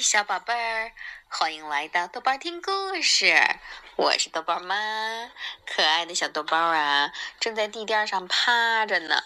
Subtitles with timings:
[0.00, 0.92] 小宝贝儿，
[1.28, 3.36] 欢迎来到豆包听故事。
[3.96, 5.30] 我是豆包妈，
[5.66, 9.22] 可爱的小豆包啊，正在地垫上趴着呢，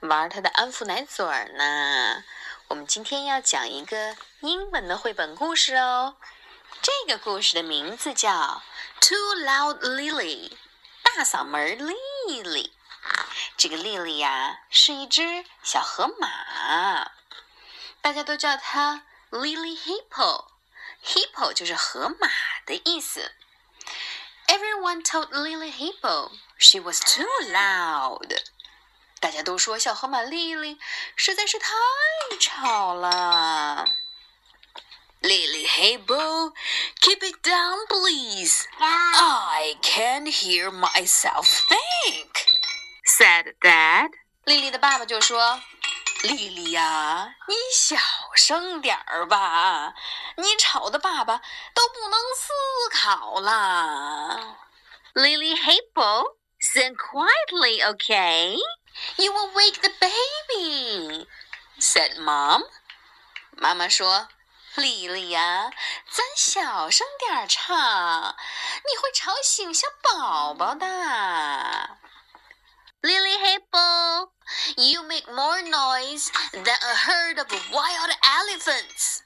[0.00, 2.22] 玩他的安抚奶嘴儿呢。
[2.68, 6.16] 我们今天要讲一个英文的绘本故事哦。
[6.82, 8.30] 这个故事的名字叫
[9.00, 10.50] 《Too Loud Lily》，
[11.02, 12.72] 大嗓门莉莉。
[13.56, 17.10] 这个莉莉呀，是一只小河马，
[18.02, 19.02] 大家都叫它。
[19.31, 22.29] Lily Hippo，Hippo 就是河马
[22.65, 23.31] 的意思。
[24.47, 28.43] Everyone told Lily Hippo she was too loud。
[29.19, 30.79] 大家都说小河马莉莉
[31.15, 31.67] 实在是太
[32.39, 33.85] 吵了。
[35.21, 36.53] Lily Hippo,
[37.01, 38.65] keep it down, please.
[38.79, 42.45] I can't hear myself think,"
[43.05, 44.11] said Dad.
[44.43, 45.59] 莉莉的爸爸就说。
[46.21, 47.95] 莉莉呀，你小
[48.34, 49.94] 声点儿吧，
[50.36, 51.38] 你吵的爸爸
[51.74, 52.52] 都不能思
[52.92, 54.56] 考了。
[55.14, 58.56] Lily Hippo, sit quietly, okay?
[59.16, 61.28] You will wake the baby,"
[61.78, 62.62] said Mom.
[63.52, 64.28] 妈妈说
[64.76, 65.70] ：“莉莉呀，
[66.10, 68.36] 咱小声点儿唱，
[68.88, 70.86] 你会吵醒小宝宝的。”
[73.01, 74.31] Lily Hippo.
[74.77, 79.21] You make more noise than a herd of wild elephants,"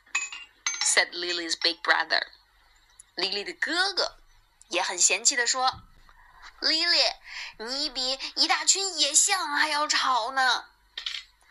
[0.81, 2.21] said Lily's big brother.
[3.15, 4.17] 莉莉的哥哥
[4.69, 5.83] 也很嫌弃地说：“
[6.61, 6.97] 莉莉，
[7.57, 10.65] 你比一大群野象还要吵呢。”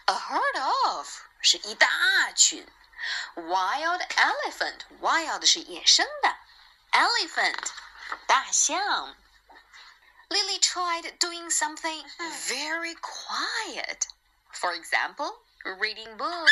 [0.07, 1.09] A herd of
[1.43, 2.67] 是一大群，
[3.35, 6.37] wild elephant，wild 是野生的，
[6.93, 7.69] elephant
[8.27, 9.15] 大象。
[10.31, 12.05] Lily tried doing something
[12.47, 14.07] very quiet.
[14.53, 15.33] For example,
[15.81, 16.49] reading book.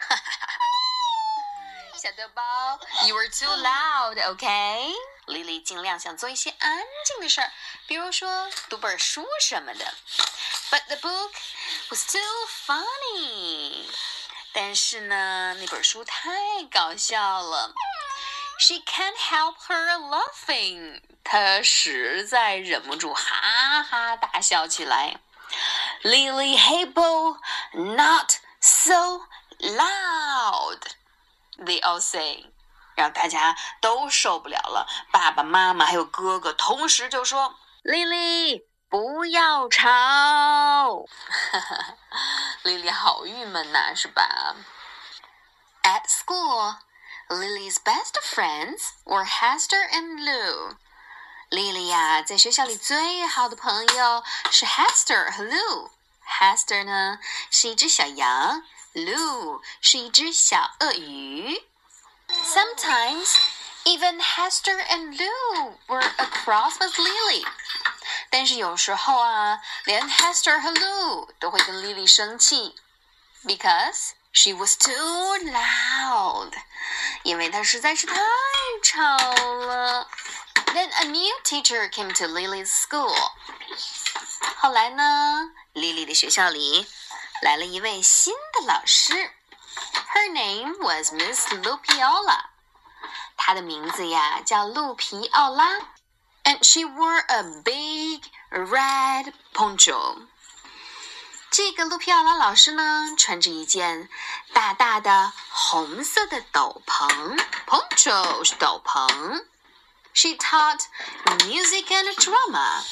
[1.95, 4.93] 小豆包，You were too loud, OK?
[5.27, 7.51] Lily 尽量想做一些安静的事儿，
[7.87, 9.93] 比如说读本书什么的。
[10.71, 11.33] But the book
[11.89, 13.85] was too funny.
[14.53, 17.73] 但是呢，那本书太搞笑了。
[18.66, 21.02] She can't help her laughing.
[21.22, 25.18] 她实在忍不住哈哈大笑起来。
[26.02, 27.36] Lily Hippo,
[27.74, 29.26] not so
[29.58, 30.80] loud.
[31.58, 32.46] They all say.
[32.96, 34.86] 让大家都受不了了。
[35.12, 39.84] 爸爸妈妈还有哥哥同时就说：“Lily，不要吵。”
[41.52, 41.96] 哈哈，
[42.62, 44.56] 莉莉好郁闷呐，是吧
[45.82, 46.76] ？At school.
[47.29, 50.77] Lily's best friends were Hester and Lou.
[51.49, 57.19] 莉莉呀，在学校里最好的朋友是 Hester 和 Lou。Hester 呢
[57.51, 61.63] 是一只小羊，Lou 是一只小鳄鱼。
[62.29, 63.35] Sometimes
[63.83, 67.45] even Hester and Lou were across with Lily.
[68.29, 72.75] 但是有时候啊，连 Hester 和 Lou 都会跟 Lily 生气，
[73.43, 76.53] because she was too loud.
[77.24, 78.14] 因为它实在是太
[78.82, 80.06] 吵了。
[80.66, 83.12] Then a new teacher came to Lily's school。
[84.56, 86.06] 后来呢，Lily
[90.12, 92.44] Her name was Miss Loopiola。
[93.36, 95.78] 她的名字呀叫露皮奥拉。
[96.44, 100.28] And she wore a big red poncho。
[101.56, 104.08] 这个路皮奥拉老师呢，穿着一件
[104.52, 109.44] 大大的红色的斗篷，poncho 是斗篷。
[110.12, 110.80] She taught
[111.44, 112.82] music and drama，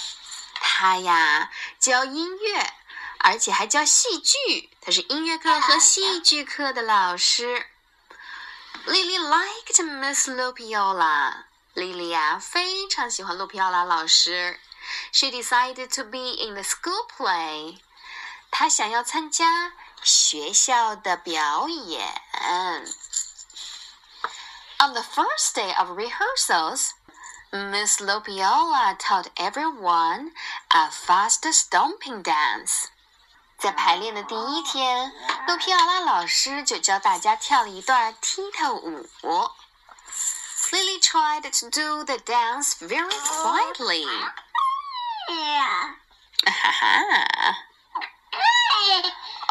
[0.60, 1.50] 她呀
[1.80, 2.72] 教音乐，
[3.18, 7.66] 而且还教戏剧，她是音乐课和戏剧课的老师。
[8.86, 10.54] Lily liked Miss Loopiola.
[10.54, 11.34] Loopiola，
[11.74, 14.60] 莉莉呀非常喜欢路皮奥拉老师。
[15.10, 17.78] She decided to be in the school play。
[18.52, 19.72] 他想要参加
[20.04, 22.06] 学校的表演。
[24.78, 26.90] On the first day of rehearsals,
[27.50, 30.32] Miss Loopiola taught everyone
[30.68, 32.88] a fast stomping dance.
[33.58, 35.12] 在排练的第一天，
[35.46, 39.08] 洛皮奥拉老师就教大家跳了一段踢踏舞。
[40.70, 44.06] Lily tried to do the dance very quietly.
[45.28, 45.34] Oh,
[46.44, 47.56] 哈哈。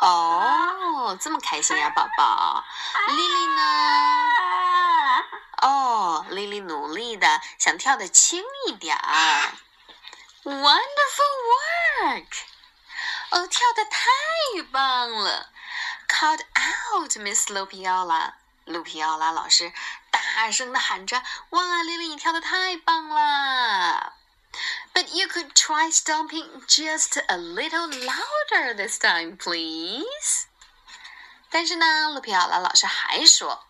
[0.02, 2.64] 哦，这么开心呀，宝宝。
[3.10, 3.62] 莉莉呢？
[5.62, 9.54] 哦，莉莉努力的想跳的轻一点儿。
[10.44, 11.36] Wonderful
[12.02, 12.26] work！
[13.30, 14.10] 哦，跳的太
[14.72, 15.50] 棒了。
[16.10, 16.42] Called
[16.96, 18.34] out Miss Lopiola。
[18.66, 19.72] 卢皮奥拉老师
[20.10, 21.22] 大声的喊着
[21.52, 24.14] ：“哇，丽丽，你跳的太棒了！”
[24.94, 30.48] But you could try stomping just a little louder this time, please.
[31.50, 33.64] 但是呢，卢比奥拉老师还说，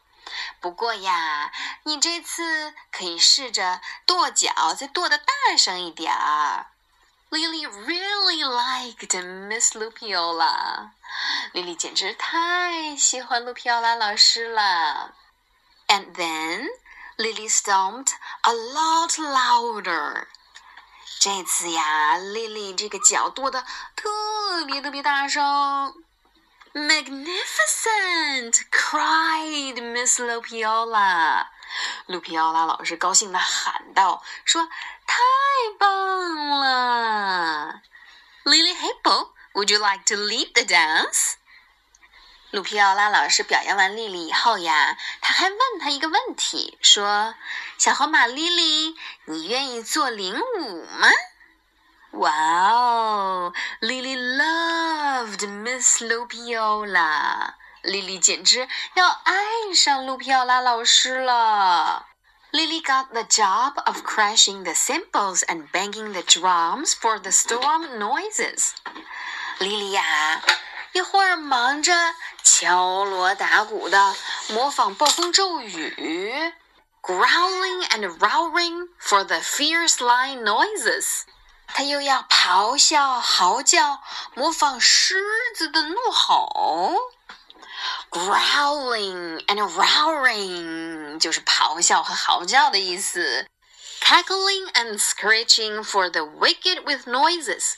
[0.60, 1.52] 不过呀，
[1.84, 6.68] 你这次可以试着跺脚，再跺的大声一点儿。
[7.30, 10.90] Lily really liked Miss Loopiola.
[11.54, 15.14] Lily 简直太喜欢卢皮奥拉老师了。
[15.88, 16.68] And then
[17.18, 20.28] Lily stomped a lot louder.
[21.24, 23.64] 这次呀，莉莉这个脚跺的
[23.96, 25.94] 特别特别大声。
[26.74, 28.54] Magnificent!
[28.72, 31.46] cried Miss Lupiola.
[32.08, 34.68] 卢皮奥拉老师高兴的喊道：“说
[35.06, 35.20] 太
[35.78, 37.82] 棒了
[38.44, 41.36] ！”Lily Hippo, would you like to lead the dance?
[42.53, 48.95] 卢皮奥拉老师表扬完莉莉以后呀，他还问她一个问题，说：“小河马莉莉，
[49.27, 51.09] 你愿意做领舞吗？”
[52.13, 53.53] Wow,
[53.83, 57.55] Lily loved Miss Lupiola.
[57.83, 62.07] 莉莉简直要爱上卢皮奥拉老师了。
[62.53, 68.71] Lily got the job of crashing the cymbals and banging the drums for the storm noises.
[69.59, 70.41] 莉莉呀，
[70.94, 71.94] 一会儿忙着
[72.44, 74.14] 敲锣打鼓的
[74.50, 76.54] 模仿暴风骤雨
[77.02, 81.22] ，growling and roaring for the fierce lion noises。
[81.68, 84.02] 他又要咆哮、嚎叫，
[84.36, 85.24] 模仿狮
[85.56, 86.94] 子的怒吼。
[88.10, 93.48] Growling and roaring 就是咆哮和嚎叫的意思。
[94.01, 97.75] Cackling and screeching for the wicked with noises。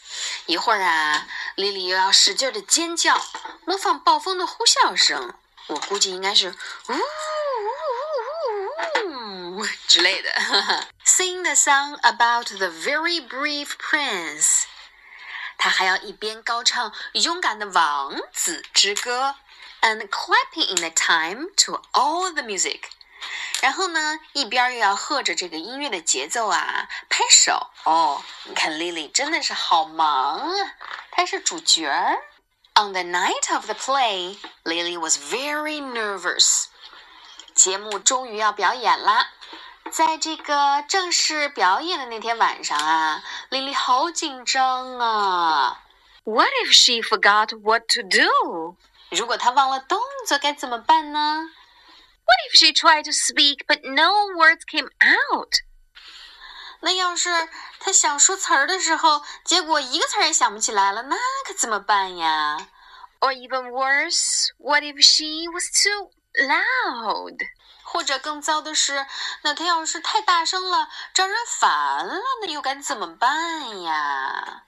[0.47, 3.19] 一会儿啊，莉莉又要使劲的尖叫，
[3.65, 5.35] 模仿暴风的呼啸声。
[5.69, 6.55] 我估计应该是
[6.89, 6.95] 呜。
[9.87, 10.31] 之类的。
[11.05, 14.65] Sing the song about the very brave prince。
[15.57, 19.35] 他还要一边高唱勇敢的王子之歌，
[19.81, 22.83] and clapping in the time to all the music。
[23.62, 27.68] 然后呢，一边又要和着这个音乐的节奏啊，拍手。
[27.86, 30.74] 哦，你看 Lily 真的是好忙啊，
[31.12, 31.90] 她是主角。
[32.76, 36.66] On the night of the play, Lily was very nervous.
[37.54, 39.28] 节目终于要表演啦！
[39.92, 45.82] 在这个正式表演的那天晚上啊，，Lily 好紧张啊。
[46.24, 48.76] What if she forgot what to do？
[49.12, 51.52] 如果她忘了动作该怎么办呢
[52.25, 55.55] ？What if she tried to speak but no words came out？
[56.81, 57.31] 那要是
[57.81, 62.69] 她想说词儿的时候，结果一个词儿也想不起来了，那可怎么办呀？
[63.21, 67.39] Or even worse，what if she was too loud？
[67.83, 69.07] 或者更糟的是，
[69.43, 74.65] 那他要是太大声了，招人烦了，那又该怎么办呀？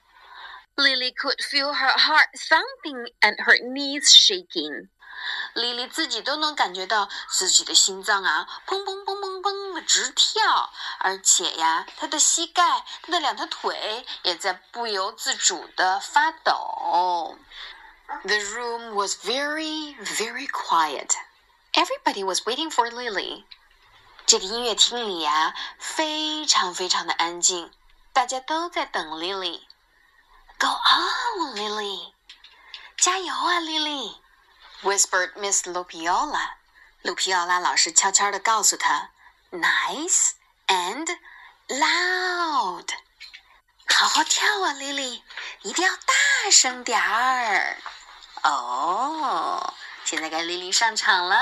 [0.76, 4.88] Lily could feel her heart thumping and her knees shaking。
[5.55, 10.69] 莉莉自己都能感觉到自己的心脏啊，砰砰砰砰砰的直跳，
[10.99, 17.37] 而且呀，她的膝盖、她的两条腿也在不由自主的发抖。
[18.25, 21.15] The room was very, very quiet.
[21.71, 23.45] Everybody was waiting for Lily。
[24.25, 27.71] 这个音乐厅里呀，非常非常的安静，
[28.11, 29.61] 大家都在等 Lily。
[30.59, 32.11] Go on, Lily，
[32.97, 33.61] 加油啊
[34.81, 36.51] Whispered Miss Lupiola。
[37.01, 39.11] 卢皮奥拉老师悄悄地告诉她
[39.51, 40.31] ：“Nice
[40.67, 41.07] and
[41.67, 42.89] loud，
[43.87, 45.21] 好好跳啊，Lily，
[45.61, 47.77] 一定要大声点儿。”
[48.43, 49.73] 哦。
[50.03, 51.35] 现在该莉莉上场了。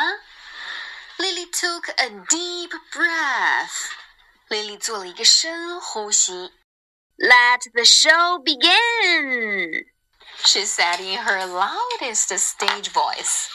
[1.18, 3.92] Lily took a deep breath.
[4.48, 6.54] 莉莉做了一个深呼吸。
[7.18, 9.93] Let the show begin.
[10.46, 13.48] She said in her loudest stage voice.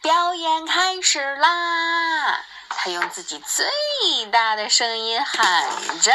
[0.00, 2.44] 表演开始啦！
[2.68, 3.66] 她用自己最
[4.30, 6.12] 大的声音喊着。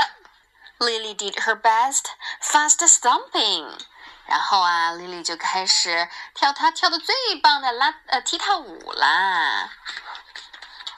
[0.80, 2.06] Lily did her best,
[2.42, 3.78] fast stomping.
[4.26, 9.70] 然后啊，莉莉就开始跳她跳的最棒的拉呃踢踏舞啦。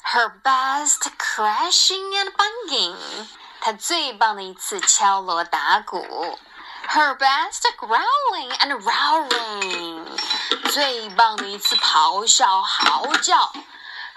[0.04, 3.28] Her best crashing and banging，
[3.62, 6.40] 她最棒的一次敲锣打鼓。
[6.89, 10.07] Her best growling and roaring，
[10.71, 13.53] 最棒的一次咆哮嚎叫。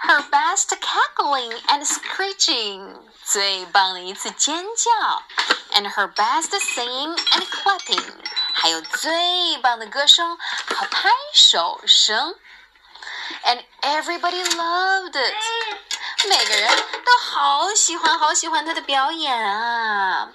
[0.00, 5.22] Her best cackling and screeching，最棒的一次尖叫。
[5.72, 8.04] And her best singing and clapping。
[8.52, 12.36] 还有最棒的歌声和拍手声。
[13.44, 15.34] And everybody loved loved it。
[16.28, 16.68] 每个人
[17.04, 20.28] 都好喜欢好喜欢他的表演啊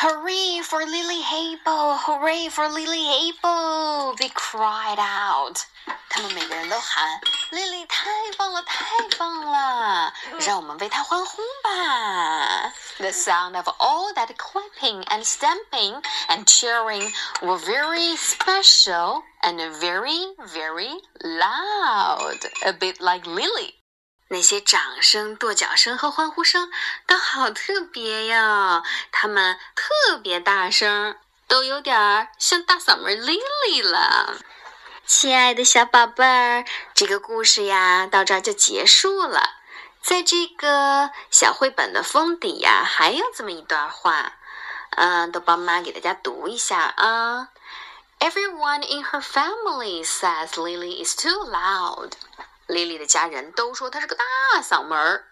[0.00, 1.96] Hooray for Lily Hippo!
[1.98, 4.14] Hooray for Lily Hippo!
[4.14, 5.66] They cried out.
[6.08, 8.86] 他们每个人都喊：“Lily 太棒了，太
[9.18, 10.12] 棒了！
[10.38, 17.12] 让我们为她欢呼吧！” The sound of all that clapping and stamping and cheering
[17.42, 23.77] were very special and very, very loud, a bit like Lily.
[24.30, 26.70] 那些掌声、跺脚声和欢呼声
[27.06, 31.16] 都好特别呀，他们特别大声，
[31.46, 34.36] 都有点儿像大嗓门 Lily 了。
[35.06, 39.54] 亲爱的小宝贝儿，这个故事呀到这儿就结束了。
[40.02, 44.34] 在这个小绘本的封底呀，还有这么一段话，
[44.90, 47.48] 嗯，豆包妈给大家读一下啊。
[48.20, 52.12] Everyone in her family says Lily is too loud.
[52.68, 55.24] Lily 的家人都说她是个大嗓门儿。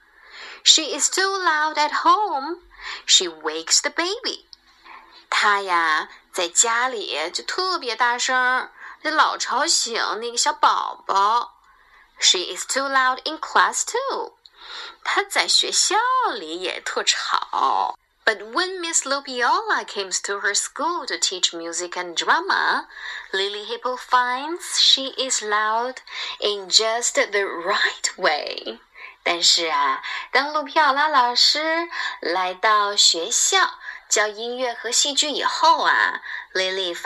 [0.65, 2.63] She is too loud at home.
[3.07, 4.47] She wakes the baby.
[5.31, 8.71] 她呀在家里就特别大声。
[9.07, 11.61] 就老吵醒那个小宝宝。
[12.19, 14.37] She is too loud in class too。
[15.05, 15.95] 她在学校
[16.35, 17.97] 里也特吵。
[18.27, 22.89] But when Miss Loopiola came to her school to teach music and drama,
[23.33, 26.03] Lily Hippo finds she is loud
[26.41, 28.81] in just the right way.
[29.23, 30.03] 但是啊，
[30.33, 31.89] 当路票拉老师
[32.21, 33.59] 来到学校
[34.09, 36.21] 教音乐和戏剧以后啊
[36.53, 36.95] ，Lily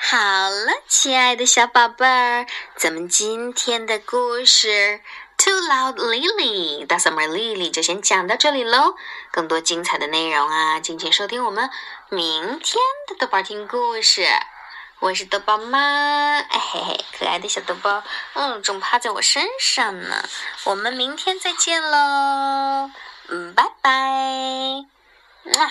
[0.00, 0.16] 好
[0.48, 4.68] 了，亲爱的小宝贝儿，咱们今天的故事
[5.36, 8.94] 《Too Loud Lily》大嗓门丽丽就先讲到这里喽。
[9.32, 11.68] 更多精彩的内容啊，敬请收听我们
[12.10, 14.24] 明天的豆包听故事。
[15.00, 18.02] 我是豆包妈，哎嘿嘿，可爱的小豆包，
[18.34, 20.24] 嗯，正趴在我身上呢。
[20.64, 22.90] 我们明天再见喽，
[23.28, 23.90] 嗯，拜拜，
[25.44, 25.68] 嘛。